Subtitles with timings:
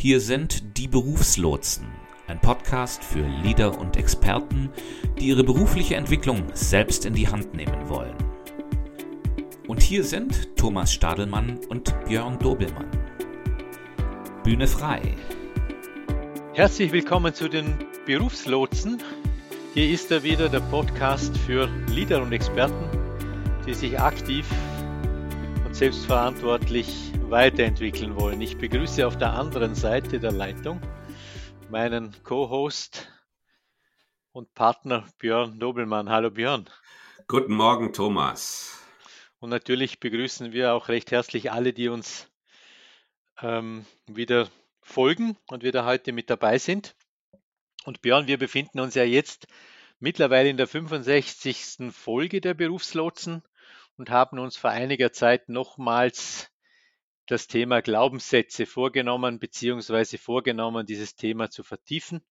[0.00, 1.86] Hier sind die Berufslotsen,
[2.26, 4.70] ein Podcast für Leader und Experten,
[5.18, 8.16] die ihre berufliche Entwicklung selbst in die Hand nehmen wollen.
[9.68, 12.88] Und hier sind Thomas Stadelmann und Björn Dobelmann.
[14.42, 15.02] Bühne frei.
[16.54, 17.74] Herzlich willkommen zu den
[18.06, 19.02] Berufslotsen.
[19.74, 22.88] Hier ist er wieder, der Podcast für Leader und Experten,
[23.66, 24.46] die sich aktiv
[25.80, 28.42] selbstverantwortlich weiterentwickeln wollen.
[28.42, 30.78] Ich begrüße auf der anderen Seite der Leitung
[31.70, 33.10] meinen Co-Host
[34.32, 36.10] und Partner Björn Nobelmann.
[36.10, 36.68] Hallo Björn.
[37.28, 38.78] Guten Morgen, Thomas.
[39.38, 42.28] Und natürlich begrüßen wir auch recht herzlich alle, die uns
[43.40, 44.50] ähm, wieder
[44.82, 46.94] folgen und wieder heute mit dabei sind.
[47.86, 49.46] Und Björn, wir befinden uns ja jetzt
[49.98, 51.90] mittlerweile in der 65.
[51.90, 53.42] Folge der Berufslotsen
[54.00, 56.50] und haben uns vor einiger Zeit nochmals
[57.26, 62.22] das Thema Glaubenssätze vorgenommen, beziehungsweise vorgenommen, dieses Thema zu vertiefen.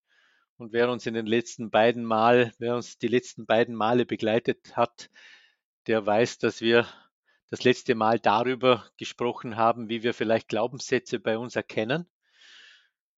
[0.57, 4.75] Und wer uns in den letzten beiden Mal, wer uns die letzten beiden Male begleitet
[4.75, 5.11] hat,
[5.85, 6.87] der weiß, dass wir
[7.51, 12.07] das letzte Mal darüber gesprochen haben, wie wir vielleicht Glaubenssätze bei uns erkennen.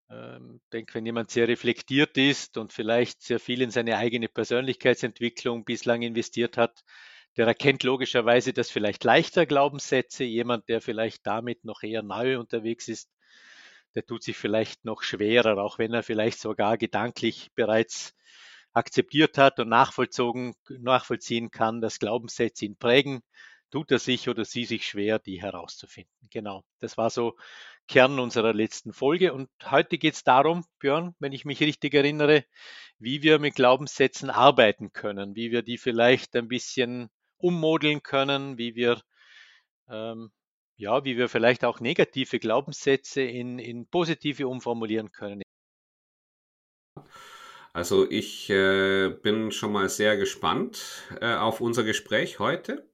[0.09, 4.27] Ähm, ich denke, wenn jemand sehr reflektiert ist und vielleicht sehr viel in seine eigene
[4.27, 6.83] Persönlichkeitsentwicklung bislang investiert hat,
[7.37, 10.23] der erkennt logischerweise das vielleicht leichter Glaubenssätze.
[10.23, 13.09] Jemand, der vielleicht damit noch eher neu unterwegs ist,
[13.95, 18.13] der tut sich vielleicht noch schwerer, auch wenn er vielleicht sogar gedanklich bereits
[18.73, 23.21] akzeptiert hat und nachvollzogen, nachvollziehen kann, dass Glaubenssätze ihn prägen,
[23.69, 26.13] tut er sich oder sie sich schwer, die herauszufinden.
[26.29, 27.35] Genau, das war so
[27.87, 29.33] Kern unserer letzten Folge.
[29.33, 32.45] Und heute geht es darum, Björn, wenn ich mich richtig erinnere,
[32.99, 37.09] wie wir mit Glaubenssätzen arbeiten können, wie wir die vielleicht ein bisschen
[37.43, 39.01] ummodeln können, wie wir
[39.89, 40.31] ähm,
[40.81, 45.43] ja, wie wir vielleicht auch negative Glaubenssätze in, in positive umformulieren können.
[47.73, 52.89] Also ich äh, bin schon mal sehr gespannt äh, auf unser Gespräch heute,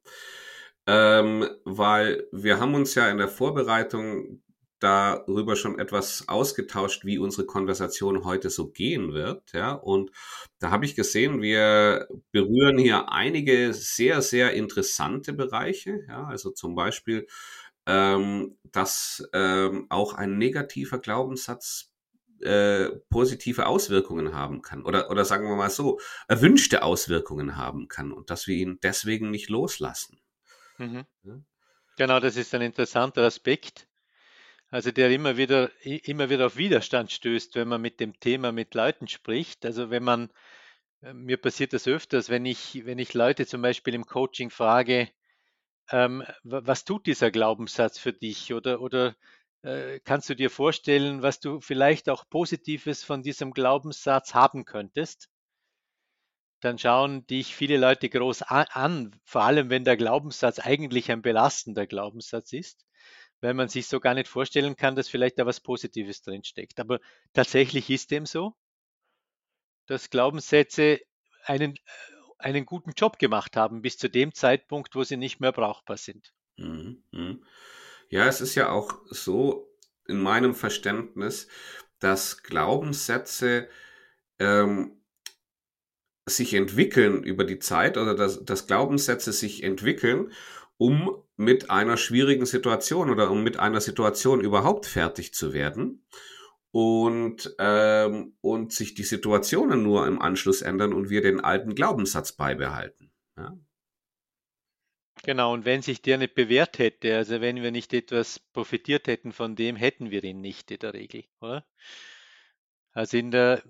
[0.85, 4.43] ähm, weil wir haben uns ja in der Vorbereitung
[4.79, 9.53] darüber schon etwas ausgetauscht, wie unsere Konversation heute so gehen wird.
[9.53, 10.11] Ja, und
[10.59, 16.05] da habe ich gesehen, wir berühren hier einige sehr, sehr interessante Bereiche.
[16.07, 17.27] Ja, also zum Beispiel,
[17.85, 21.93] ähm, dass ähm, auch ein negativer Glaubenssatz
[22.41, 28.11] äh, positive Auswirkungen haben kann oder, oder sagen wir mal so, erwünschte Auswirkungen haben kann
[28.11, 30.19] und dass wir ihn deswegen nicht loslassen.
[30.77, 31.05] Mhm.
[31.23, 31.41] Ja?
[31.97, 33.86] Genau, das ist ein interessanter Aspekt
[34.69, 38.73] also der immer wieder, immer wieder auf Widerstand stößt, wenn man mit dem Thema mit
[38.75, 39.66] Leuten spricht.
[39.66, 40.29] Also wenn man,
[41.01, 45.09] äh, mir passiert das öfters, wenn ich, wenn ich Leute zum Beispiel im Coaching frage,
[45.91, 48.53] ähm, was tut dieser Glaubenssatz für dich?
[48.53, 49.16] Oder, oder
[49.63, 55.29] äh, kannst du dir vorstellen, was du vielleicht auch Positives von diesem Glaubenssatz haben könntest?
[56.59, 61.88] Dann schauen dich viele Leute groß an, vor allem wenn der Glaubenssatz eigentlich ein belastender
[61.88, 62.88] Glaubenssatz ist
[63.41, 66.79] weil man sich so gar nicht vorstellen kann, dass vielleicht da was Positives drinsteckt.
[66.79, 66.99] Aber
[67.33, 68.55] tatsächlich ist dem so,
[69.85, 70.99] dass Glaubenssätze
[71.45, 71.77] einen,
[72.37, 76.33] einen guten Job gemacht haben, bis zu dem Zeitpunkt, wo sie nicht mehr brauchbar sind.
[76.57, 77.43] Mhm, mhm.
[78.09, 79.69] Ja, es ist ja auch so
[80.07, 81.47] in meinem Verständnis,
[81.99, 83.67] dass Glaubenssätze
[84.39, 85.01] ähm,
[86.25, 90.31] sich entwickeln über die Zeit oder dass, dass Glaubenssätze sich entwickeln
[90.77, 96.05] um mit einer schwierigen Situation oder um mit einer Situation überhaupt fertig zu werden
[96.71, 102.33] und, ähm, und sich die Situationen nur im Anschluss ändern und wir den alten Glaubenssatz
[102.33, 103.11] beibehalten.
[103.37, 103.57] Ja?
[105.23, 109.31] Genau, und wenn sich der nicht bewährt hätte, also wenn wir nicht etwas profitiert hätten
[109.31, 111.23] von dem, hätten wir ihn nicht in der Regel.
[111.41, 111.65] Oder?
[112.91, 113.63] Also in der,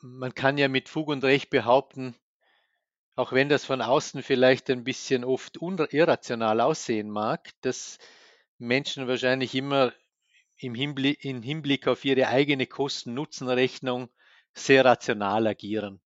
[0.00, 2.14] man kann ja mit Fug und Recht behaupten,
[3.18, 7.98] auch wenn das von außen vielleicht ein bisschen oft irrational aussehen mag, dass
[8.58, 9.92] Menschen wahrscheinlich immer
[10.56, 14.08] im Hinblick, im Hinblick auf ihre eigene Kosten-Nutzen-Rechnung
[14.54, 16.00] sehr rational agieren.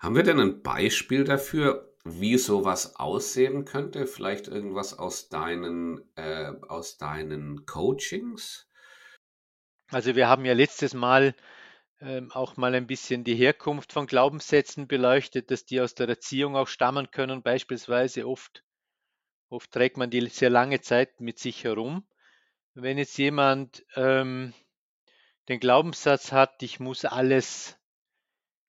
[0.00, 4.08] Haben wir denn ein Beispiel dafür, wie sowas aussehen könnte?
[4.08, 8.68] Vielleicht irgendwas aus deinen, äh, aus deinen Coachings?
[9.92, 11.36] Also wir haben ja letztes Mal
[12.32, 16.68] auch mal ein bisschen die Herkunft von Glaubenssätzen beleuchtet, dass die aus der Erziehung auch
[16.68, 17.42] stammen können.
[17.42, 18.64] Beispielsweise oft,
[19.48, 22.06] oft trägt man die sehr lange Zeit mit sich herum.
[22.74, 24.52] Wenn jetzt jemand ähm,
[25.48, 27.78] den Glaubenssatz hat, ich muss alles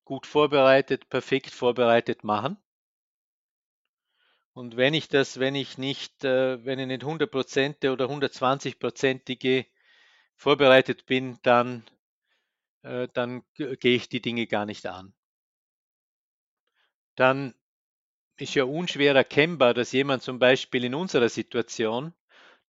[0.04, 2.58] gut vorbereitet, perfekt vorbereitet machen.
[4.54, 9.66] Und wenn ich das, wenn ich nicht, äh, wenn ich nicht 100% oder 120%ige
[10.36, 11.84] vorbereitet bin, dann,
[12.86, 15.14] äh, dann gehe ich die Dinge gar nicht an.
[17.16, 17.56] Dann
[18.38, 22.14] ist ja unschwer erkennbar, dass jemand zum Beispiel in unserer Situation,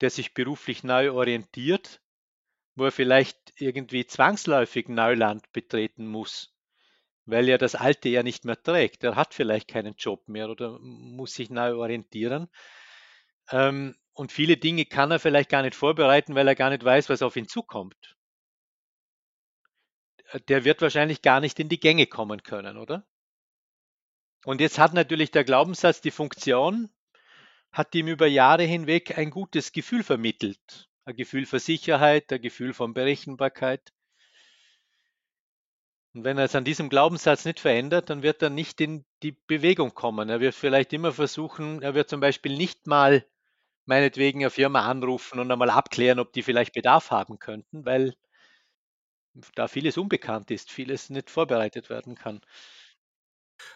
[0.00, 2.00] der sich beruflich neu orientiert,
[2.76, 6.54] wo er vielleicht irgendwie zwangsläufig Neuland betreten muss,
[7.24, 9.04] weil er das Alte ja nicht mehr trägt.
[9.04, 12.48] Er hat vielleicht keinen Job mehr oder muss sich neu orientieren.
[13.50, 17.08] Ähm, und viele Dinge kann er vielleicht gar nicht vorbereiten, weil er gar nicht weiß,
[17.08, 18.15] was auf ihn zukommt.
[20.48, 23.06] Der wird wahrscheinlich gar nicht in die Gänge kommen können, oder?
[24.44, 26.88] Und jetzt hat natürlich der Glaubenssatz die Funktion,
[27.72, 30.88] hat ihm über Jahre hinweg ein gutes Gefühl vermittelt.
[31.04, 33.92] Ein Gefühl für Sicherheit, ein Gefühl von Berechenbarkeit.
[36.14, 39.32] Und wenn er es an diesem Glaubenssatz nicht verändert, dann wird er nicht in die
[39.32, 40.30] Bewegung kommen.
[40.30, 43.26] Er wird vielleicht immer versuchen, er wird zum Beispiel nicht mal
[43.84, 48.14] meinetwegen eine Firma anrufen und einmal abklären, ob die vielleicht Bedarf haben könnten, weil
[49.54, 52.40] da vieles unbekannt ist, vieles nicht vorbereitet werden kann.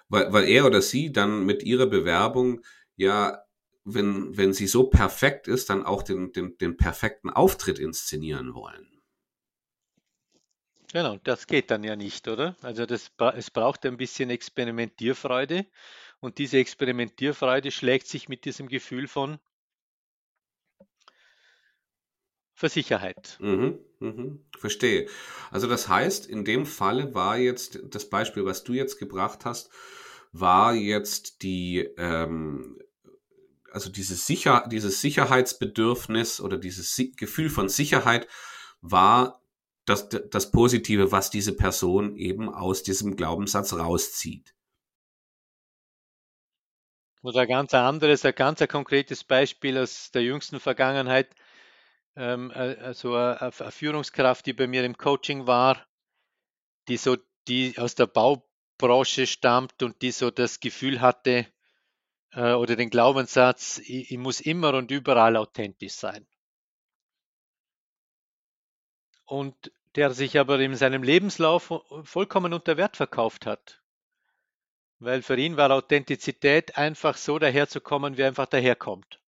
[0.09, 2.62] Weil, weil er oder sie dann mit ihrer Bewerbung
[3.01, 3.47] ja,
[3.85, 8.87] wenn, wenn sie so perfekt ist, dann auch den, den, den perfekten Auftritt inszenieren wollen.
[10.93, 12.56] Genau, das geht dann ja nicht, oder?
[12.61, 15.67] Also das, es braucht ein bisschen Experimentierfreude
[16.19, 19.39] und diese Experimentierfreude schlägt sich mit diesem Gefühl von
[22.61, 23.39] für Sicherheit.
[23.41, 25.07] Mhm, mhm, verstehe.
[25.51, 29.71] Also das heißt, in dem Falle war jetzt das Beispiel, was du jetzt gebracht hast,
[30.33, 32.79] war jetzt die, ähm,
[33.73, 38.29] also dieses, Sicher dieses Sicherheitsbedürfnis oder dieses si Gefühl von Sicherheit
[38.83, 39.41] war
[39.87, 44.55] das, das Positive, was diese Person eben aus diesem Glaubenssatz rauszieht.
[47.23, 51.35] Oder ein ganz anderes, ein ganz konkretes Beispiel aus der jüngsten Vergangenheit
[52.17, 55.87] ähm, also eine, Führungskraft, die bei mir im Coaching war,
[56.89, 57.17] die so,
[57.49, 61.47] die aus der Baubranche stammt und die so das Gefühl hatte
[62.33, 66.27] äh, oder den Glaubenssatz, ich, ich muss immer und überall authentisch sein.
[69.25, 71.73] Und der sich aber in seinem Lebenslauf
[72.05, 73.83] vollkommen unter Wert verkauft hat.
[74.99, 79.19] Weil für ihn war Authentizität einfach so daherzukommen, wie er einfach daherkommt.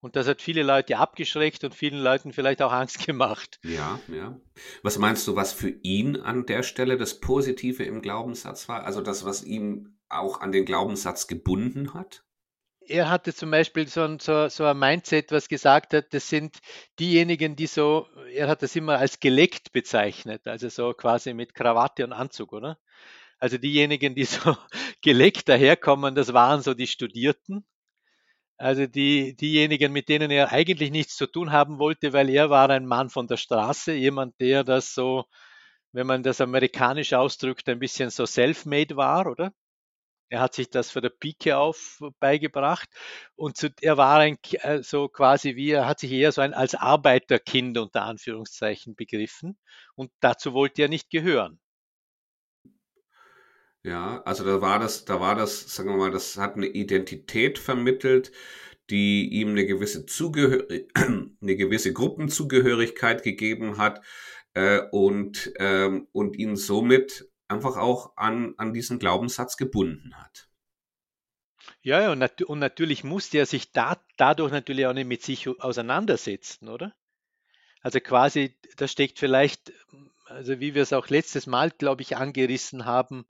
[0.00, 3.58] Und das hat viele Leute abgeschreckt und vielen Leuten vielleicht auch Angst gemacht.
[3.64, 4.40] Ja, ja.
[4.82, 8.84] Was meinst du, was für ihn an der Stelle das Positive im Glaubenssatz war?
[8.84, 12.24] Also das, was ihn auch an den Glaubenssatz gebunden hat?
[12.80, 16.58] Er hatte zum Beispiel so ein, so, so ein Mindset, was gesagt hat, das sind
[16.98, 22.04] diejenigen, die so, er hat das immer als geleckt bezeichnet, also so quasi mit Krawatte
[22.04, 22.78] und Anzug, oder?
[23.38, 24.56] Also diejenigen, die so
[25.02, 27.66] geleckt daherkommen, das waren so die Studierten
[28.58, 32.70] also die, diejenigen, mit denen er eigentlich nichts zu tun haben wollte, weil er war
[32.70, 35.24] ein Mann von der Straße, jemand, der das so,
[35.92, 39.52] wenn man das amerikanisch ausdrückt, ein bisschen so self-made war, oder?
[40.30, 42.88] Er hat sich das für der Pike auf beigebracht
[43.36, 46.54] und zu, er war ein, äh, so quasi wie, er hat sich eher so ein
[46.54, 49.58] als Arbeiterkind unter Anführungszeichen begriffen
[49.96, 51.60] und dazu wollte er nicht gehören.
[53.88, 57.58] Ja, also da war das, da war das, sagen wir mal, das hat eine Identität
[57.58, 58.32] vermittelt,
[58.90, 64.04] die ihm eine gewisse Zugehör eine gewisse Gruppenzugehörigkeit gegeben hat
[64.52, 70.50] äh, und, ähm, und ihn somit einfach auch an, an diesen Glaubenssatz gebunden hat.
[71.80, 75.22] Ja, ja und, nat und natürlich musste er sich da, dadurch natürlich auch nicht mit
[75.22, 76.94] sich auseinandersetzen, oder?
[77.80, 79.72] Also quasi, da steckt vielleicht,
[80.26, 83.24] also wie wir es auch letztes Mal, glaube ich, angerissen haben,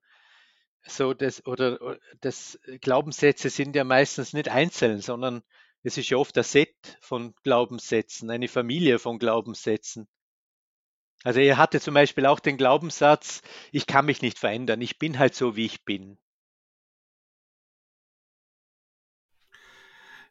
[0.89, 5.43] so das oder das Glaubenssätze sind ja meistens nicht einzeln, sondern
[5.83, 10.09] es ist ja oft ein Set von Glaubenssätzen, eine Familie von Glaubenssätzen.
[11.25, 13.43] Also er hatte zum Beispiel auch den Glaubenssatz,
[13.73, 16.19] ich kann mich nicht verändern, ich bin halt so, wie ich bin.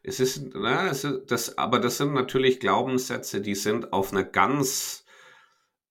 [0.02, 4.24] Es ist, na, es ist das, aber das sind natürlich Glaubenssätze, die sind auf einer
[4.24, 5.04] ganz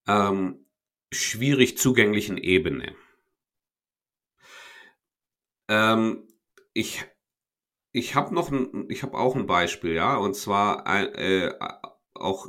[0.08, 0.66] ähm,
[1.12, 2.96] schwierig zugänglichen Ebene.
[5.68, 6.28] Ähm,
[6.74, 7.06] ich
[7.94, 11.54] ich habe noch ein, ich habe auch ein Beispiel, ja, und zwar äh,
[12.16, 12.48] auch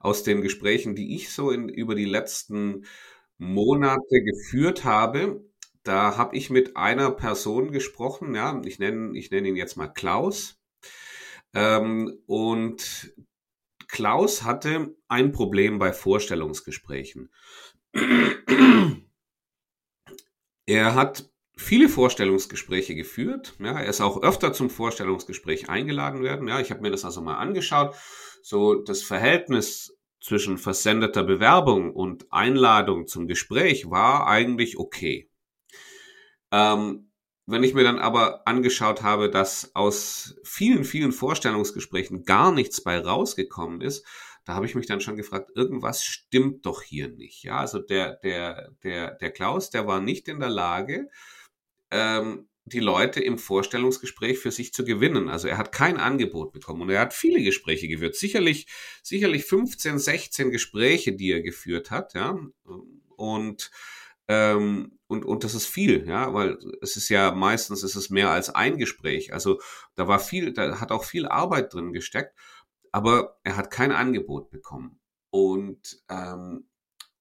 [0.00, 2.86] aus den Gesprächen, die ich so in, über die letzten
[3.38, 5.44] Monate geführt habe.
[5.84, 9.88] Da habe ich mit einer Person gesprochen, ja, ich nenne ich nenne ihn jetzt mal
[9.88, 10.58] Klaus.
[11.54, 13.14] Ähm, und
[13.88, 17.30] Klaus hatte ein Problem bei Vorstellungsgesprächen.
[20.66, 23.54] Er hat viele Vorstellungsgespräche geführt.
[23.58, 26.48] Ja, er ist auch öfter zum Vorstellungsgespräch eingeladen werden.
[26.48, 27.94] Ja, ich habe mir das also mal angeschaut.
[28.42, 35.30] So das Verhältnis zwischen versendeter Bewerbung und Einladung zum Gespräch war eigentlich okay.
[36.50, 37.10] Ähm,
[37.46, 42.98] wenn ich mir dann aber angeschaut habe, dass aus vielen, vielen Vorstellungsgesprächen gar nichts bei
[42.98, 44.06] rausgekommen ist,
[44.46, 47.42] da habe ich mich dann schon gefragt, irgendwas stimmt doch hier nicht.
[47.44, 51.08] Ja, also der, der, der, der Klaus, der war nicht in der Lage,
[51.94, 55.28] ähm, die Leute im Vorstellungsgespräch für sich zu gewinnen.
[55.28, 58.16] Also er hat kein Angebot bekommen und er hat viele Gespräche geführt.
[58.16, 58.66] Sicherlich,
[59.02, 62.38] sicherlich 15, 16 Gespräche, die er geführt hat, ja.
[63.16, 63.70] Und,
[64.28, 68.30] ähm, und, und das ist viel, ja, weil es ist ja meistens ist es mehr
[68.30, 69.32] als ein Gespräch.
[69.32, 69.60] Also
[69.94, 72.34] da war viel, da hat auch viel Arbeit drin gesteckt,
[72.90, 74.98] aber er hat kein Angebot bekommen.
[75.30, 76.66] Und, ähm,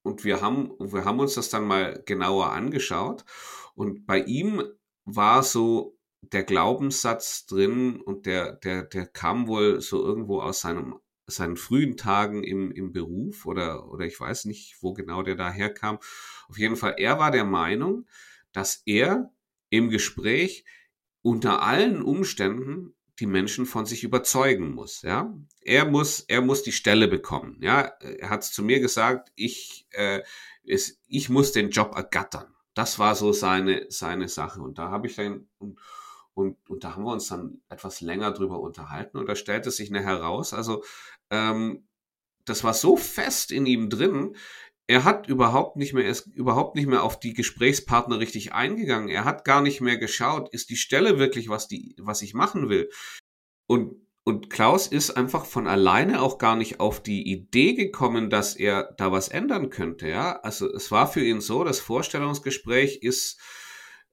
[0.04, 3.26] und wir haben, wir haben uns das dann mal genauer angeschaut.
[3.74, 4.62] Und bei ihm
[5.06, 10.96] war so der Glaubenssatz drin und der, der, der kam wohl so irgendwo aus seinem,
[11.28, 16.00] seinen frühen Tagen im, im Beruf oder, oder ich weiß nicht, wo genau der daherkam.
[16.48, 18.06] Auf jeden Fall, er war der Meinung,
[18.52, 19.32] dass er
[19.70, 20.66] im Gespräch
[21.22, 25.34] unter allen Umständen die Menschen von sich überzeugen muss, ja.
[25.62, 27.82] Er muss, er muss die Stelle bekommen, ja.
[28.02, 30.22] Er hat zu mir gesagt, ich, äh,
[30.64, 34.62] ist, ich muss den Job ergattern das war so seine, seine Sache.
[34.62, 35.80] Und da habe ich dann, und,
[36.34, 39.90] und, und da haben wir uns dann etwas länger drüber unterhalten und da stellte sich
[39.90, 40.84] eine heraus, also
[41.30, 41.88] ähm,
[42.46, 44.36] das war so fest in ihm drin,
[44.88, 49.10] er hat überhaupt nicht mehr, ist überhaupt nicht mehr auf die Gesprächspartner richtig eingegangen.
[49.10, 52.70] Er hat gar nicht mehr geschaut, ist die Stelle wirklich, was die, was ich machen
[52.70, 52.90] will.
[53.68, 58.56] Und und Klaus ist einfach von alleine auch gar nicht auf die Idee gekommen, dass
[58.56, 60.08] er da was ändern könnte.
[60.08, 63.42] Ja, also es war für ihn so, das Vorstellungsgespräch ist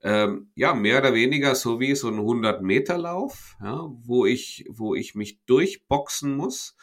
[0.02, 4.64] ähm, ja mehr oder weniger so wie so ein 100 Meter Lauf, ja, wo ich
[4.68, 6.76] wo ich mich durchboxen muss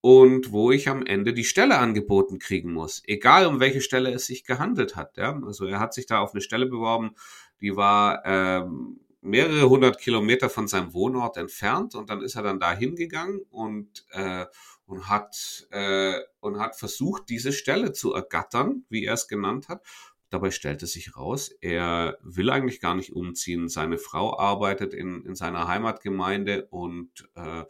[0.00, 4.26] und wo ich am Ende die Stelle angeboten kriegen muss, egal um welche Stelle es
[4.26, 5.16] sich gehandelt hat.
[5.16, 7.14] Ja, also er hat sich da auf eine Stelle beworben,
[7.60, 12.60] die war ähm, mehrere hundert Kilometer von seinem Wohnort entfernt und dann ist er dann
[12.60, 14.46] da hingegangen und, äh,
[14.86, 19.82] und, hat, äh, und hat versucht, diese Stelle zu ergattern, wie er es genannt hat.
[20.30, 23.68] Dabei stellte sich raus, er will eigentlich gar nicht umziehen.
[23.68, 27.64] Seine Frau arbeitet in, in seiner Heimatgemeinde und, äh,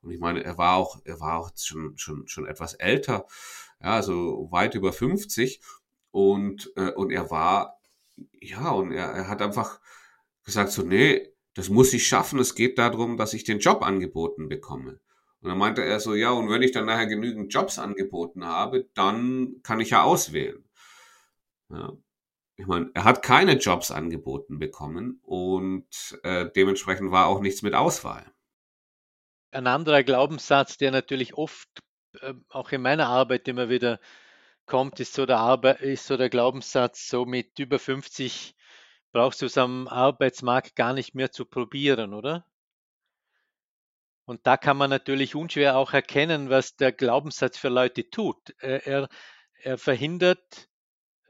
[0.00, 3.26] und ich meine, er war auch, er war auch schon, schon, schon etwas älter,
[3.80, 5.60] ja, also weit über 50
[6.12, 7.80] und, äh, und er war,
[8.40, 9.80] ja, und er, er hat einfach,
[10.44, 14.48] gesagt so, nee, das muss ich schaffen, es geht darum, dass ich den Job angeboten
[14.48, 15.00] bekomme.
[15.40, 18.88] Und dann meinte er so, ja, und wenn ich dann nachher genügend Jobs angeboten habe,
[18.94, 20.64] dann kann ich ja auswählen.
[21.70, 21.92] Ja.
[22.56, 27.74] Ich meine, er hat keine Jobs angeboten bekommen und äh, dementsprechend war auch nichts mit
[27.74, 28.32] Auswahl.
[29.50, 31.68] Ein anderer Glaubenssatz, der natürlich oft
[32.20, 33.98] äh, auch in meiner Arbeit immer wieder
[34.66, 38.54] kommt, ist so der, Arbeit, ist so der Glaubenssatz, so mit über 50
[39.12, 42.44] brauchst du es am Arbeitsmarkt gar nicht mehr zu probieren, oder?
[44.26, 48.54] Und da kann man natürlich unschwer auch erkennen, was der Glaubenssatz für Leute tut.
[48.58, 49.08] Er,
[49.62, 50.68] er verhindert,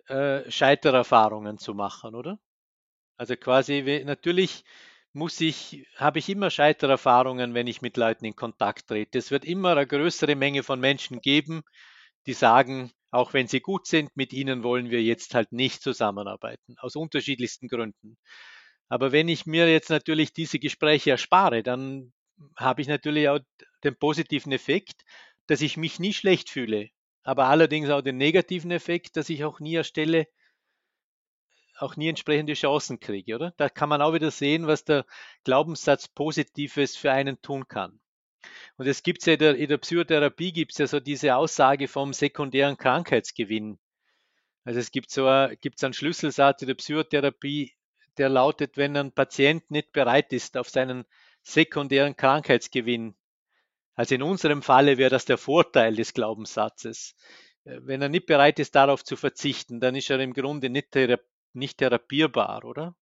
[0.09, 2.39] äh, Scheitererfahrungen zu machen, oder?
[3.17, 4.65] Also quasi, natürlich
[5.13, 9.19] muss ich, habe ich immer Scheitererfahrungen, wenn ich mit Leuten in Kontakt trete.
[9.19, 11.63] Es wird immer eine größere Menge von Menschen geben,
[12.27, 16.77] die sagen, auch wenn sie gut sind, mit ihnen wollen wir jetzt halt nicht zusammenarbeiten,
[16.79, 18.17] aus unterschiedlichsten Gründen.
[18.89, 22.13] Aber wenn ich mir jetzt natürlich diese Gespräche erspare, dann
[22.57, 23.41] habe ich natürlich auch
[23.85, 25.03] den positiven Effekt,
[25.47, 26.89] dass ich mich nie schlecht fühle,
[27.25, 30.29] aber allerdings auch den negativen Effekt, dass ich auch nie erstelle,
[31.79, 33.53] auch nie entsprechende Chancen kriege, oder?
[33.57, 35.07] Da kann man auch wieder sehen, was der
[35.43, 37.99] Glaubenssatz Positives für einen tun kann.
[38.77, 41.89] Und es gibt ja in der, in der Psychotherapie gibt es ja so diese Aussage
[41.89, 43.79] vom sekundären Krankheitsgewinn.
[44.65, 47.73] Also es gibt so ein, gibt's einen Schlüsselsatz in der Psychotherapie,
[48.19, 51.05] der lautet, wenn ein Patient nicht bereit ist auf seinen
[51.43, 53.17] sekundären Krankheitsgewinn,
[53.95, 57.15] also in unserem Falle wäre das der Vorteil des Glaubenssatzes.
[57.65, 60.93] Äh, wenn er nicht bereit ist, darauf zu verzichten, dann ist er im Grunde nicht,
[60.93, 61.19] thera
[61.53, 62.97] nicht therapierbar, oder?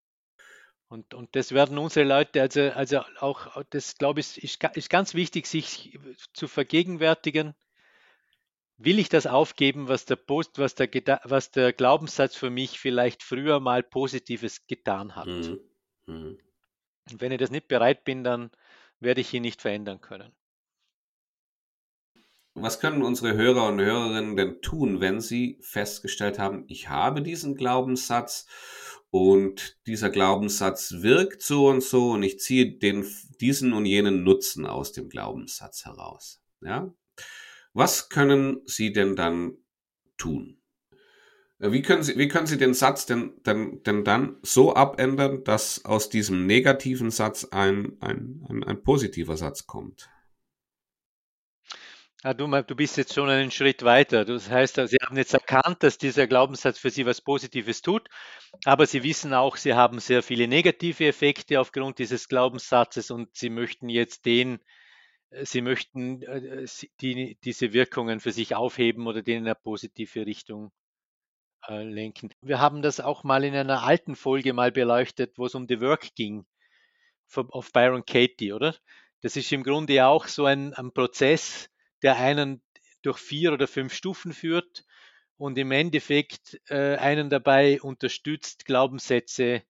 [0.89, 5.15] Und, und das werden unsere Leute, also, also auch, das glaube ich, ist, ist ganz
[5.15, 5.99] wichtig, sich
[6.35, 7.55] zu vergegenwärtigen.
[8.77, 10.91] Will ich das aufgeben, was der, Post, was der,
[11.25, 15.29] was der Glaubenssatz für mich vielleicht früher mal Positives getan hat?
[15.29, 15.61] Mhm.
[16.07, 16.39] Mhm.
[17.11, 18.51] Und wenn ich das nicht bereit bin, dann
[19.01, 20.33] werde ich ihn nicht verändern können.
[22.55, 27.55] Was können unsere Hörer und Hörerinnen denn tun, wenn sie festgestellt haben, ich habe diesen
[27.55, 28.47] Glaubenssatz
[29.11, 33.07] und dieser Glaubenssatz wirkt so und so und ich ziehe den,
[33.41, 36.43] diesen und jenen Nutzen aus dem Glaubenssatz heraus.
[36.61, 36.93] Ja?
[37.73, 39.57] Was können Sie denn dann
[40.19, 40.63] tun?
[41.59, 45.43] Äh, wie können Sie, wie können Sie den Satz denn, denn, denn dann so abändern,
[45.45, 50.11] dass aus diesem negativen Satz ein, ein, ein, ein positiver Satz kommt?
[52.25, 54.25] Ja, du, du bist jetzt schon einen Schritt weiter.
[54.25, 58.09] Das heißt, Sie haben jetzt erkannt, dass dieser Glaubenssatz für Sie was Positives tut,
[58.65, 63.51] aber Sie wissen auch, Sie haben sehr viele negative Effekte aufgrund dieses Glaubenssatzes und Sie
[63.51, 64.61] möchten jetzt den,
[65.31, 66.67] äh, Sie möchten äh,
[67.01, 70.71] die, diese Wirkungen für sich aufheben oder den in eine positive Richtung
[71.69, 72.31] äh, lenken.
[72.41, 75.81] Wir haben das auch mal in einer alten Folge mal beleuchtet, wo es um The
[75.81, 76.47] Work ging,
[77.35, 78.77] auf Byron Katie, oder?
[79.23, 81.69] Das ist im Grunde auch so ein, ein Prozess,
[82.03, 82.63] der einen
[83.03, 84.85] durch vier oder fünf Stufen führt
[85.37, 89.63] und im Endeffekt äh, einen dabei unterstützt, Glaubenssätze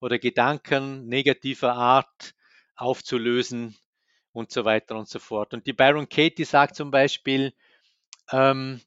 [0.00, 2.34] oder Gedanken negativer Art
[2.76, 3.76] aufzulösen
[4.32, 5.52] und so weiter und so fort.
[5.52, 7.52] Und die Byron Katie sagt zum Beispiel,
[8.30, 8.80] ähm,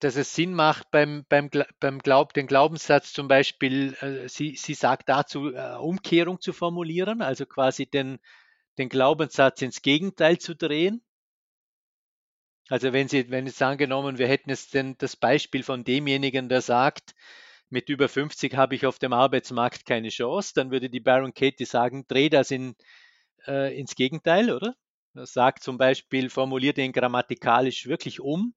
[0.00, 4.74] dass es Sinn macht beim, beim, beim Glaub, den Glaubenssatz zum Beispiel, äh, sie, sie
[4.74, 8.18] sagt dazu, äh, Umkehrung zu formulieren, also quasi den,
[8.78, 11.02] den Glaubenssatz ins Gegenteil zu drehen.
[12.70, 16.62] Also wenn Sie, wenn jetzt angenommen, wir hätten jetzt denn das Beispiel von demjenigen, der
[16.62, 17.14] sagt,
[17.68, 21.66] mit über 50 habe ich auf dem Arbeitsmarkt keine Chance, dann würde die Baron Katie
[21.66, 22.74] sagen, dreh das in,
[23.46, 24.74] äh, ins Gegenteil, oder?
[25.14, 28.54] Er sagt zum Beispiel, formuliert ihn grammatikalisch wirklich um.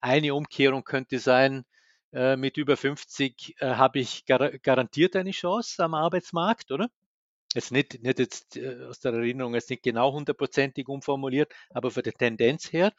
[0.00, 1.64] Eine Umkehrung könnte sein,
[2.12, 6.88] äh, mit über 50 äh, habe ich gar garantiert eine Chance am Arbeitsmarkt, oder?
[7.54, 12.02] Jetzt nicht, nicht jetzt äh, aus der Erinnerung, jetzt nicht genau hundertprozentig umformuliert, aber von
[12.02, 12.92] der Tendenz her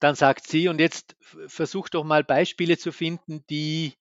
[0.00, 1.16] dann sagt sie, und jetzt
[1.46, 3.94] versuch doch mal Beispiele zu finden, die,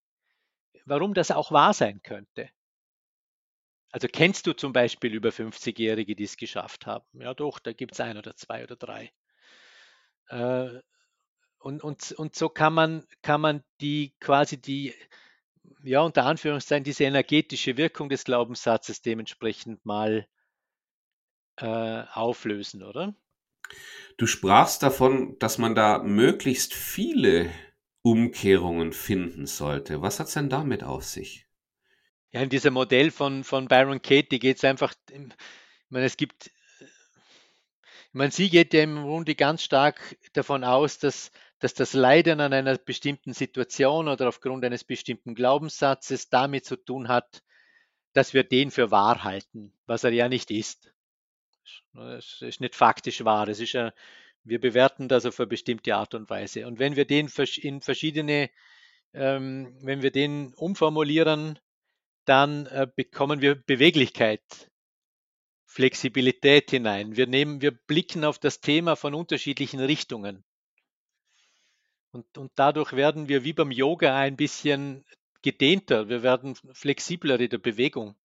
[0.85, 2.49] warum das auch wahr sein könnte.
[3.91, 7.05] Also kennst du zum Beispiel über 50-Jährige, die es geschafft haben?
[7.13, 9.11] Ja doch, da gibt es ein oder zwei oder drei.
[10.27, 10.79] Äh,
[11.59, 14.93] und, und, und so kann man, kann man die quasi die,
[15.83, 20.27] ja, unter Anführungszeichen, diese energetische Wirkung des Glaubenssatzes dementsprechend mal
[21.57, 23.15] äh, auflösen, oder?
[24.17, 27.49] Du sprachst davon, dass man da möglichst viele
[28.01, 30.01] Umkehrungen finden sollte.
[30.01, 31.47] Was hat es denn damit auf sich?
[32.31, 35.19] Ja, in diesem Modell von, von Byron Katie geht es einfach, ich
[35.89, 41.31] meine, es gibt, ich meine, sie geht ja im Grunde ganz stark davon aus, dass,
[41.59, 47.07] dass das Leiden an einer bestimmten Situation oder aufgrund eines bestimmten Glaubenssatzes damit zu tun
[47.07, 47.41] hat,
[48.13, 50.94] dass wir den für wahr halten, was er ja nicht ist.
[52.17, 53.47] Es ist nicht faktisch wahr.
[53.47, 53.93] Es ist ja,
[54.43, 56.67] wir bewerten das auf eine bestimmte Art und Weise.
[56.67, 58.49] Und wenn wir den in verschiedene,
[59.13, 61.59] ähm, wenn wir den umformulieren,
[62.25, 64.41] dann äh, bekommen wir Beweglichkeit,
[65.65, 67.15] Flexibilität hinein.
[67.15, 70.43] Wir nehmen, wir blicken auf das Thema von unterschiedlichen Richtungen.
[72.11, 75.03] Und, und dadurch werden wir wie beim Yoga ein bisschen
[75.41, 76.07] gedehnter.
[76.07, 78.15] Wir werden flexibler in der Bewegung.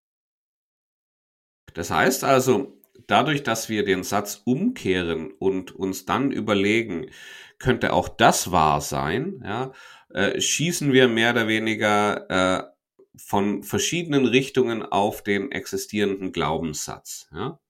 [1.74, 7.10] Das heißt also, dadurch, dass wir den Satz umkehren und uns dann überlegen,
[7.58, 9.72] könnte auch das wahr sein, ja,
[10.10, 12.70] äh, schießen wir mehr oder weniger äh,
[13.16, 17.28] von verschiedenen Richtungen auf den existierenden Glaubenssatz.
[17.32, 17.60] Ja.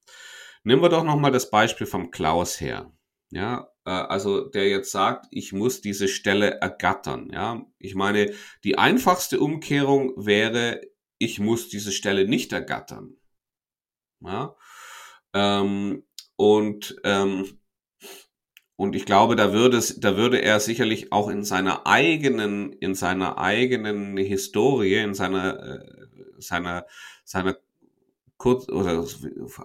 [0.62, 2.92] Nehmen wir doch nochmal das Beispiel vom Klaus her.
[3.30, 7.30] Ja, äh, also der jetzt sagt, ich muss diese Stelle ergattern.
[7.32, 8.32] Ja, ich meine,
[8.64, 10.80] die einfachste Umkehrung wäre,
[11.18, 13.16] ich muss diese Stelle nicht ergattern.
[14.20, 14.54] Ja,
[15.34, 16.02] ähm,
[16.36, 17.60] und ähm,
[18.80, 22.94] und ich glaube, da würde es, da würde er sicherlich auch in seiner eigenen, in
[22.94, 25.84] seiner eigenen Historie, in seiner, äh,
[26.38, 26.86] seiner,
[27.22, 27.58] seiner
[28.38, 29.04] kurz oder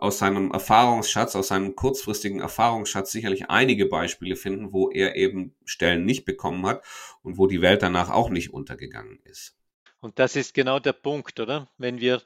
[0.01, 6.03] aus seinem Erfahrungsschatz, aus seinem kurzfristigen Erfahrungsschatz sicherlich einige Beispiele finden, wo er eben Stellen
[6.03, 6.83] nicht bekommen hat
[7.23, 9.55] und wo die Welt danach auch nicht untergegangen ist.
[10.01, 11.69] Und das ist genau der Punkt, oder?
[11.77, 12.21] Wenn wir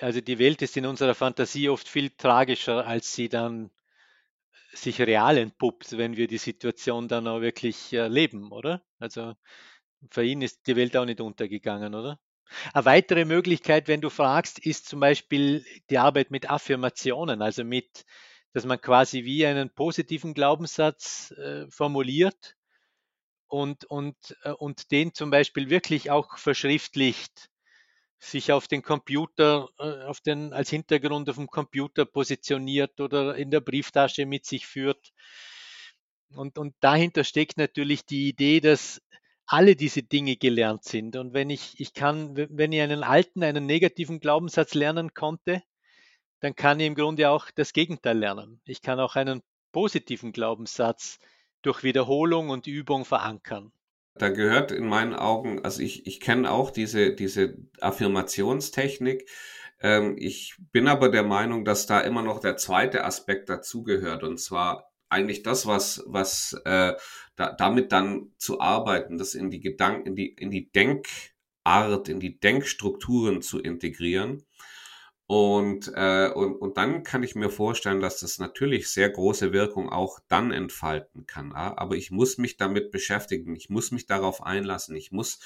[0.00, 3.70] also die Welt ist in unserer Fantasie oft viel tragischer, als sie dann
[4.72, 8.82] sich real entpuppt, wenn wir die Situation dann auch wirklich erleben, oder?
[8.98, 9.34] Also
[10.10, 12.18] für ihn ist die Welt auch nicht untergegangen, oder?
[12.72, 18.04] Eine weitere Möglichkeit, wenn du fragst, ist zum Beispiel die Arbeit mit Affirmationen, also mit,
[18.52, 22.56] dass man quasi wie einen positiven Glaubenssatz äh, formuliert
[23.46, 27.50] und, und, äh, und den zum Beispiel wirklich auch verschriftlicht
[28.20, 33.50] sich auf den Computer, äh, auf den, als Hintergrund auf dem Computer positioniert oder in
[33.50, 35.12] der Brieftasche mit sich führt.
[36.34, 39.02] Und, und dahinter steckt natürlich die Idee, dass
[39.46, 41.16] alle diese Dinge gelernt sind.
[41.16, 45.62] Und wenn ich, ich kann, wenn ich einen alten, einen negativen Glaubenssatz lernen konnte,
[46.38, 48.60] dann kann ich im Grunde auch das Gegenteil lernen.
[48.64, 51.18] Ich kann auch einen positiven Glaubenssatz
[51.62, 53.72] durch Wiederholung und Übung verankern.
[54.20, 59.26] Da gehört in meinen Augen, also ich, ich kenne auch diese, diese Affirmationstechnik.
[59.80, 64.38] Ähm, ich bin aber der Meinung, dass da immer noch der zweite Aspekt dazugehört und
[64.38, 66.92] zwar eigentlich das, was, was äh,
[67.36, 72.20] da, damit dann zu arbeiten, das in die Gedanken, in die, in die Denkart, in
[72.20, 74.44] die Denkstrukturen zu integrieren.
[75.30, 79.88] Und, äh, und, und dann kann ich mir vorstellen, dass das natürlich sehr große Wirkung
[79.88, 81.52] auch dann entfalten kann.
[81.52, 85.38] Aber ich muss mich damit beschäftigen, ich muss mich darauf einlassen, ich muss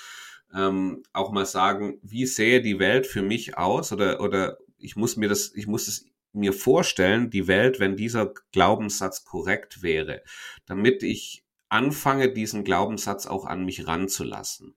[0.55, 5.19] ähm, auch mal sagen, wie sähe die Welt für mich aus oder, oder ich muss
[5.19, 10.23] mir das, ich muss es mir vorstellen, die Welt, wenn dieser Glaubenssatz korrekt wäre,
[10.65, 14.77] damit ich anfange, diesen Glaubenssatz auch an mich ranzulassen.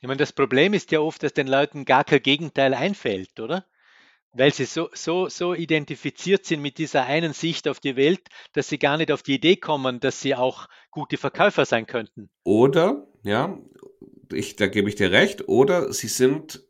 [0.00, 3.66] Ich meine, das Problem ist ja oft, dass den Leuten gar kein Gegenteil einfällt, oder?
[4.34, 8.68] Weil sie so, so, so identifiziert sind mit dieser einen Sicht auf die Welt, dass
[8.68, 12.30] sie gar nicht auf die Idee kommen, dass sie auch gute Verkäufer sein könnten.
[12.44, 13.58] Oder, ja,
[14.32, 16.64] ich, da gebe ich dir recht, oder sie sind,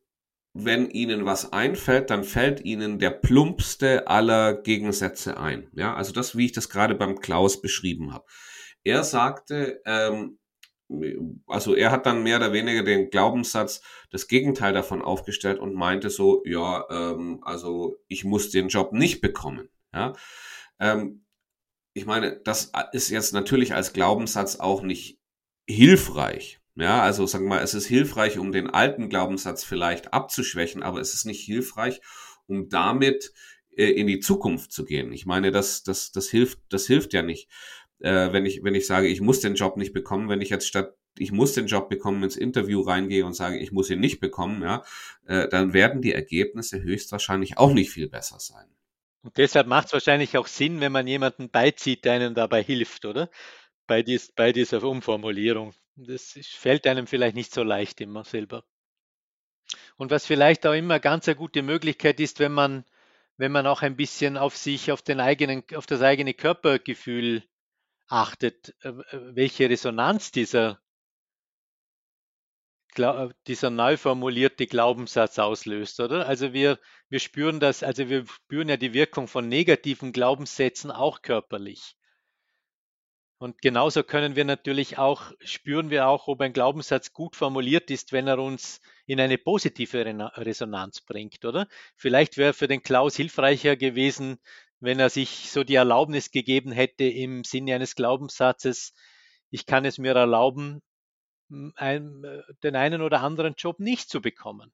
[0.54, 5.70] wenn ihnen was einfällt, dann fällt ihnen der plumpste aller Gegensätze ein.
[5.72, 8.24] Ja, also das, wie ich das gerade beim Klaus beschrieben habe.
[8.84, 10.38] Er sagte, ähm,
[11.46, 16.10] also er hat dann mehr oder weniger den Glaubenssatz, das Gegenteil davon aufgestellt und meinte
[16.10, 19.68] so, ja, ähm, also ich muss den Job nicht bekommen.
[19.94, 20.14] Ja,
[20.80, 21.24] ähm,
[21.94, 25.20] ich meine, das ist jetzt natürlich als Glaubenssatz auch nicht
[25.68, 26.60] hilfreich.
[26.74, 31.00] Ja, also sagen wir mal, es ist hilfreich, um den alten Glaubenssatz vielleicht abzuschwächen, aber
[31.00, 32.00] es ist nicht hilfreich,
[32.46, 33.32] um damit
[33.76, 35.12] äh, in die Zukunft zu gehen.
[35.12, 37.50] Ich meine, das, das, das hilft, das hilft ja nicht
[38.02, 40.66] äh, wenn ich, wenn ich sage, ich muss den Job nicht bekommen, wenn ich jetzt
[40.66, 44.20] statt ich muss den Job bekommen, ins Interview reingehe und sage, ich muss ihn nicht
[44.20, 44.84] bekommen, ja,
[45.26, 48.66] äh, dann werden die Ergebnisse höchstwahrscheinlich auch nicht viel besser sein.
[49.22, 53.04] Und deshalb macht es wahrscheinlich auch Sinn, wenn man jemanden beizieht, der einem dabei hilft,
[53.04, 53.30] oder?
[53.86, 55.74] Bei, dies, bei dieser Umformulierung.
[55.96, 58.64] Das fällt einem vielleicht nicht so leicht immer selber.
[59.96, 62.84] Und was vielleicht auch immer ganz eine gute Möglichkeit ist, wenn man,
[63.36, 67.44] wenn man auch ein bisschen auf sich, auf den eigenen, auf das eigene Körpergefühl
[68.12, 68.92] achtet, äh,
[69.34, 70.80] welche Resonanz dieser,
[72.96, 76.26] äh, dieser neu formulierte Glaubenssatz auslöst, oder?
[76.26, 81.22] Also wir, wir spüren das, also wir spüren ja die Wirkung von negativen Glaubenssätzen auch
[81.22, 81.96] körperlich.
[83.38, 88.12] Und genauso können wir natürlich auch, spüren wir auch, ob ein Glaubenssatz gut formuliert ist,
[88.12, 90.04] wenn er uns in eine positive
[90.36, 91.66] Resonanz bringt, oder?
[91.96, 94.38] Vielleicht wäre für den Klaus hilfreicher gewesen,
[94.82, 98.92] wenn er sich so die Erlaubnis gegeben hätte im Sinne eines Glaubenssatzes,
[99.50, 100.82] ich kann es mir erlauben,
[101.48, 104.72] den einen oder anderen Job nicht zu bekommen.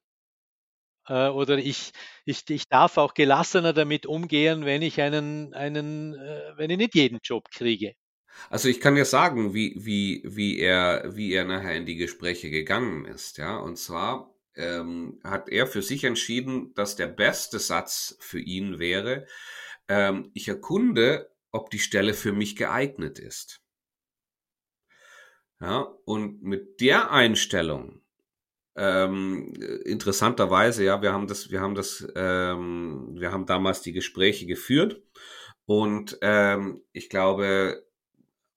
[1.08, 1.92] Äh, oder ich,
[2.24, 6.94] ich, ich darf auch gelassener damit umgehen, wenn ich einen, einen, äh, wenn ich nicht
[6.94, 7.94] jeden Job kriege.
[8.50, 12.50] Also ich kann dir sagen, wie, wie, wie er, wie er nachher in die Gespräche
[12.50, 13.56] gegangen ist, ja.
[13.56, 19.26] Und zwar ähm, hat er für sich entschieden, dass der beste Satz für ihn wäre,
[19.88, 23.62] ähm, ich erkunde, ob die Stelle für mich geeignet ist.
[25.60, 28.00] Ja, und mit der Einstellung,
[28.76, 29.52] ähm,
[29.84, 35.02] interessanterweise, ja, wir haben das, wir haben das, ähm, wir haben damals die Gespräche geführt
[35.66, 37.84] und ähm, ich glaube,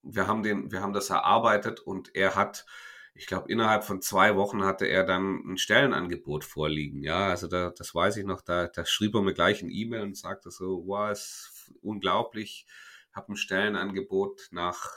[0.04, 2.66] wir haben den, wir haben das erarbeitet und er hat
[3.14, 7.04] ich glaube, innerhalb von zwei Wochen hatte er dann ein Stellenangebot vorliegen.
[7.04, 10.04] Ja, also da, das weiß ich noch, da, da schrieb er mir gleich ein E-Mail
[10.04, 12.66] und sagte so, wow, ist unglaublich,
[13.14, 14.90] habe ein Stellenangebot nach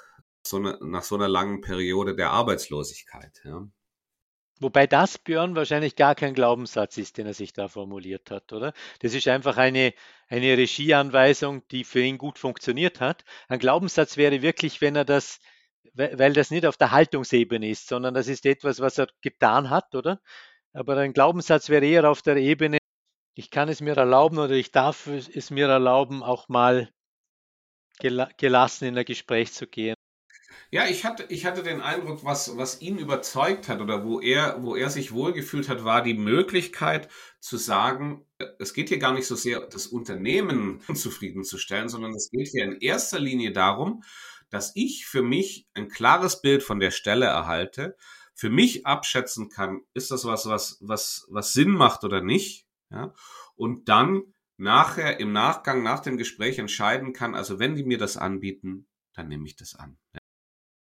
[0.46, 3.40] so, eine, nach so einer langen Periode der Arbeitslosigkeit.
[3.44, 3.66] Ja.
[4.60, 8.72] Wobei das, Björn, wahrscheinlich gar kein Glaubenssatz ist, den er sich da formuliert hat, oder?
[9.00, 9.92] Das ist einfach eine,
[10.28, 13.24] eine Regieanweisung, die für ihn gut funktioniert hat.
[13.48, 15.40] Ein Glaubenssatz wäre wirklich, wenn er das
[15.92, 19.94] weil das nicht auf der Haltungsebene ist, sondern das ist etwas, was er getan hat,
[19.94, 20.20] oder?
[20.72, 22.78] Aber ein Glaubenssatz wäre eher auf der Ebene,
[23.34, 26.90] ich kann es mir erlauben oder ich darf es mir erlauben, auch mal
[27.98, 29.94] gelassen in ein Gespräch zu gehen.
[30.70, 34.62] Ja, ich hatte, ich hatte den Eindruck, was, was ihn überzeugt hat oder wo er,
[34.62, 38.26] wo er sich wohlgefühlt hat, war die Möglichkeit zu sagen,
[38.58, 42.80] es geht hier gar nicht so sehr, das Unternehmen zufriedenzustellen, sondern es geht hier in
[42.80, 44.02] erster Linie darum,
[44.50, 47.96] dass ich für mich ein klares Bild von der Stelle erhalte,
[48.34, 53.14] für mich abschätzen kann, ist das was, was, was, was Sinn macht oder nicht, ja,
[53.56, 58.16] und dann nachher im Nachgang, nach dem Gespräch entscheiden kann, also wenn die mir das
[58.16, 59.98] anbieten, dann nehme ich das an.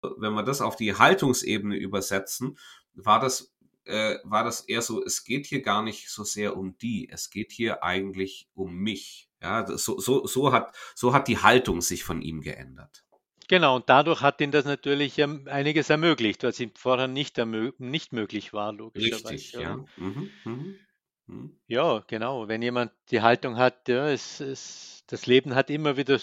[0.02, 2.58] Wenn wir das auf die Haltungsebene übersetzen,
[2.94, 3.54] war das,
[3.86, 7.30] äh, war das eher so, es geht hier gar nicht so sehr um die, es
[7.30, 9.30] geht hier eigentlich um mich.
[9.42, 13.06] Ja, so, so, so hat, so hat die Haltung sich von ihm geändert.
[13.50, 17.36] Genau, und dadurch hat ihn das natürlich ähm, einiges ermöglicht, was ihm vorher nicht,
[17.80, 19.34] nicht möglich war, logischerweise.
[19.34, 19.84] Richtig, ja.
[19.98, 20.88] Mhm, mhm,
[21.28, 21.60] mhm.
[21.68, 22.48] Ja, genau.
[22.50, 26.20] Wenn jemand die Haltung hat, ja, es, es, das Leben hat immer wieder,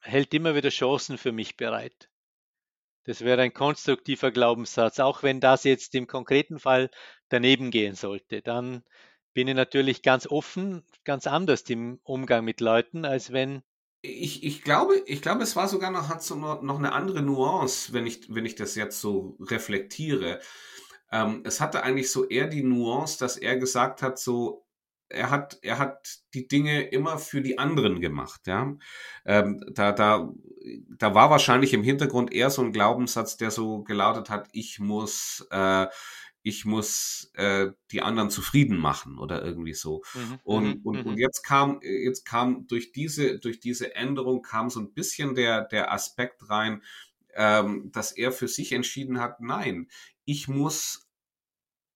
[0.00, 2.10] hält immer wieder Chancen für mich bereit.
[3.04, 6.90] Das wäre ein konstruktiver Glaubenssatz, auch wenn das jetzt im konkreten Fall
[7.28, 8.42] daneben gehen sollte.
[8.42, 8.84] Dann
[9.34, 13.62] bin ich natürlich ganz offen, ganz anders im Umgang mit Leuten, als wenn
[14.02, 17.92] ich, ich glaube, ich glaube, es war sogar noch, hat so noch, eine andere Nuance,
[17.92, 20.40] wenn ich, wenn ich das jetzt so reflektiere.
[21.12, 24.64] Ähm, es hatte eigentlich so eher die Nuance, dass er gesagt hat, so,
[25.08, 28.74] er hat, er hat die Dinge immer für die anderen gemacht, ja.
[29.26, 30.30] Ähm, da, da,
[30.88, 35.46] da war wahrscheinlich im Hintergrund eher so ein Glaubenssatz, der so gelautet hat, ich muss,
[35.50, 35.88] äh,
[36.42, 40.02] ich muss äh, die anderen zufrieden machen oder irgendwie so.
[40.14, 41.18] Mhm, und, mhm, und, und mhm.
[41.18, 45.92] jetzt kam, jetzt kam durch diese, durch diese Änderung kam so ein bisschen der, der
[45.92, 46.82] Aspekt rein,
[47.34, 49.88] ähm, dass er für sich entschieden hat, nein,
[50.24, 51.08] ich muss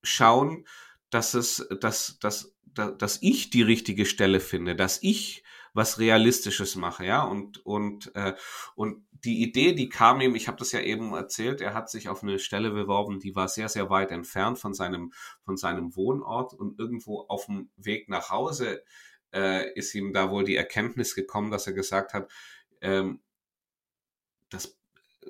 [0.03, 0.67] schauen,
[1.09, 6.75] dass es, dass, dass, dass, dass ich die richtige Stelle finde, dass ich was Realistisches
[6.75, 7.23] mache, ja.
[7.23, 8.33] Und, und, äh,
[8.75, 12.07] und die Idee, die kam ihm, ich habe das ja eben erzählt, er hat sich
[12.09, 16.53] auf eine Stelle beworben, die war sehr, sehr weit entfernt von seinem, von seinem Wohnort
[16.53, 18.83] und irgendwo auf dem Weg nach Hause
[19.33, 22.31] äh, ist ihm da wohl die Erkenntnis gekommen, dass er gesagt hat,
[22.81, 23.19] ähm,
[24.49, 24.77] das,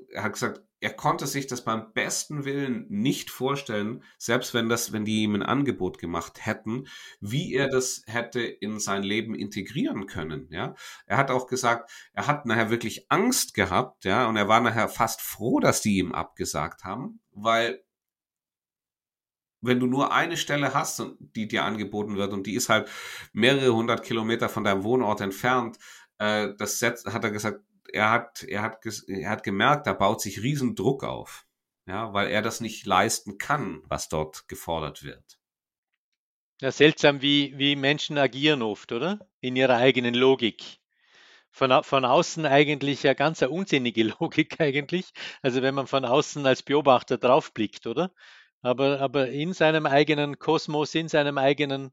[0.09, 4.91] er hat gesagt, er konnte sich das beim besten Willen nicht vorstellen, selbst wenn das,
[4.91, 6.87] wenn die ihm ein Angebot gemacht hätten,
[7.19, 10.47] wie er das hätte in sein Leben integrieren können.
[10.51, 14.61] Ja, er hat auch gesagt, er hat nachher wirklich Angst gehabt, ja, und er war
[14.61, 17.83] nachher fast froh, dass die ihm abgesagt haben, weil
[19.61, 22.87] wenn du nur eine Stelle hast, die dir angeboten wird und die ist halt
[23.33, 25.79] mehrere hundert Kilometer von deinem Wohnort entfernt,
[26.19, 27.61] äh, das hat er gesagt,
[27.95, 31.45] er hat, er hat, er hat gemerkt, da baut sich riesen Druck auf.
[31.87, 35.39] Ja, weil er das nicht leisten kann, was dort gefordert wird.
[36.61, 39.19] Ja, seltsam, wie, wie Menschen agieren oft, oder?
[39.39, 40.79] In ihrer eigenen Logik.
[41.51, 45.11] Von, von außen eigentlich ja ganz eine unsinnige Logik eigentlich.
[45.41, 48.11] Also wenn man von außen als Beobachter draufblickt, oder?
[48.61, 51.91] Aber, aber in seinem eigenen Kosmos, in seinem eigenen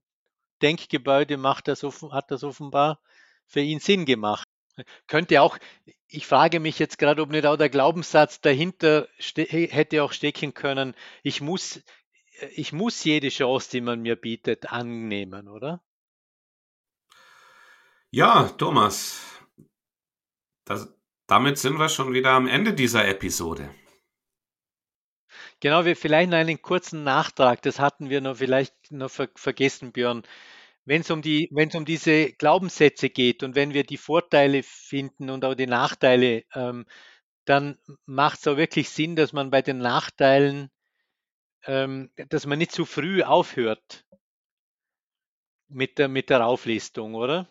[0.63, 3.01] Denkgebäude macht das, hat das offenbar
[3.47, 4.49] für ihn Sinn gemacht.
[5.07, 5.59] Könnte auch,
[6.07, 10.95] ich frage mich jetzt gerade, ob nicht auch der Glaubenssatz dahinter hätte auch stecken können,
[11.23, 11.83] ich muss,
[12.51, 15.83] ich muss jede Chance, die man mir bietet, annehmen, oder?
[18.11, 19.23] Ja, Thomas,
[20.65, 20.95] das,
[21.27, 23.75] damit sind wir schon wieder am Ende dieser Episode.
[25.61, 29.93] Genau, wir vielleicht noch einen kurzen Nachtrag, das hatten wir noch vielleicht noch ver vergessen,
[29.93, 30.25] Björn.
[30.85, 34.63] Wenn es um die, wenn es um diese Glaubenssätze geht und wenn wir die Vorteile
[34.63, 36.87] finden und auch die Nachteile, ähm,
[37.45, 40.71] dann macht es auch wirklich Sinn, dass man bei den Nachteilen,
[41.67, 44.05] ähm, dass man nicht zu früh aufhört
[45.69, 47.49] mit der, mit der Auflistung, oder?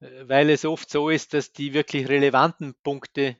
[0.00, 3.36] Weil es oft so ist, dass die wirklich relevanten Punkte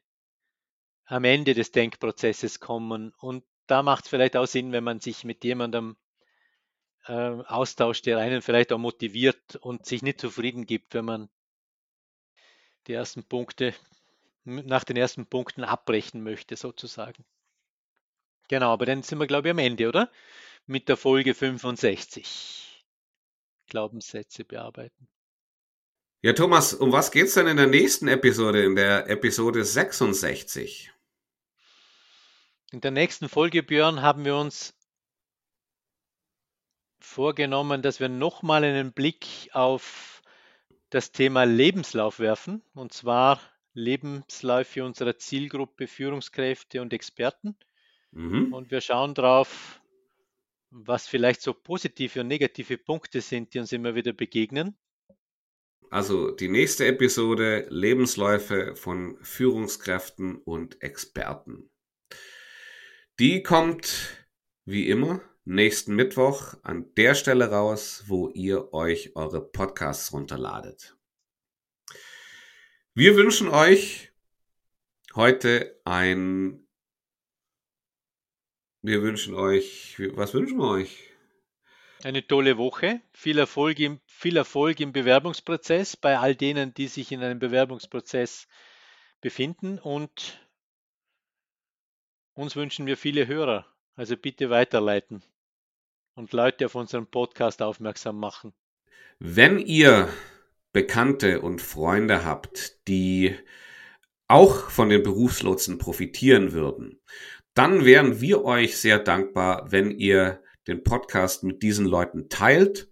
[1.07, 3.13] am Ende des Denkprozesses kommen.
[3.19, 5.97] Und da macht es vielleicht auch Sinn, wenn man sich mit jemandem
[7.09, 11.29] äh, austauscht, der einen vielleicht auch motiviert und sich nicht zufrieden gibt, wenn man
[12.87, 13.75] die ersten Punkte
[14.45, 17.25] nach den ersten Punkten abbrechen möchte, sozusagen.
[18.49, 20.11] Genau, aber dann sind wir, glaube ich, am Ende, oder?
[20.67, 22.85] Mit der Folge 65.
[23.67, 25.09] Glaubenssätze bearbeiten.
[26.23, 30.91] Ja, Thomas, um was geht es denn in der nächsten Episode, in der Episode 66?
[32.73, 34.75] In der nächsten Folge, Björn, haben wir uns
[37.01, 40.23] vorgenommen, dass wir nochmal einen Blick auf
[40.91, 43.41] das Thema Lebenslauf werfen, und zwar
[43.75, 47.57] Lebensläufe unserer Zielgruppe Führungskräfte und Experten.
[48.11, 48.53] Mhm.
[48.53, 49.81] Und wir schauen drauf,
[50.71, 54.77] was vielleicht so positive und negative Punkte sind, die uns immer wieder begegnen.
[55.91, 61.71] Also die nächste Episode Lebensläufe von Führungskräften und Experten.
[63.19, 64.27] Die kommt
[64.67, 70.97] wie immer nächsten Mittwoch an der Stelle raus, wo ihr euch eure Podcasts runterladet.
[72.95, 74.13] Wir wünschen euch
[75.15, 76.69] heute ein
[78.83, 81.11] wir wünschen euch, was wünschen wir euch?
[82.05, 87.11] Eine tolle Woche, viel Erfolg, im, viel Erfolg im Bewerbungsprozess bei all denen, die sich
[87.11, 88.47] in einem Bewerbungsprozess
[89.21, 90.41] befinden und
[92.35, 93.67] uns wünschen wir viele Hörer.
[93.97, 95.25] Also bitte weiterleiten
[96.19, 98.53] und Leute auf unseren Podcast aufmerksam machen.
[99.21, 100.09] Wenn ihr
[100.73, 103.37] Bekannte und Freunde habt, die
[104.27, 107.01] auch von den Berufslotsen profitieren würden,
[107.55, 112.91] dann wären wir euch sehr dankbar, wenn ihr den Podcast mit diesen Leuten teilt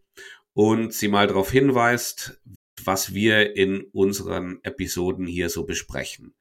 [0.54, 2.40] und sie mal darauf hinweist,
[2.82, 6.34] was wir in unseren Episoden hier so besprechen.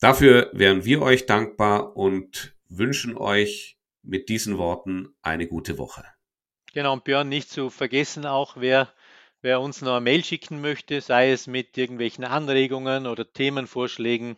[0.00, 6.04] Dafür wären wir euch dankbar und wünschen euch mit diesen Worten eine gute Woche.
[6.72, 8.92] Genau, und Björn, nicht zu vergessen auch, wer,
[9.40, 14.36] wer uns noch eine Mail schicken möchte, sei es mit irgendwelchen Anregungen oder Themenvorschlägen,